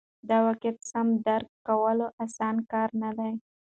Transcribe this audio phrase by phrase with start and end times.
[0.27, 3.33] د واقعیت سم درک کول اسانه کار نه دی.